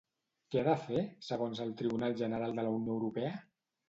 [0.53, 3.35] Què ha de fer, segons el Tribunal General de la Unió Europea?